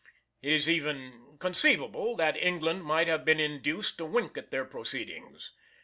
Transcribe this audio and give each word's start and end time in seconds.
It 0.41 0.51
is 0.51 0.67
even 0.67 1.37
conceivable 1.37 2.15
that 2.15 2.35
England 2.35 2.83
might 2.83 3.07
have 3.07 3.23
been 3.23 3.39
induced 3.39 3.99
to 3.99 4.05
wink 4.05 4.35
at 4.35 4.49
their 4.49 4.65
proceedings. 4.65 5.51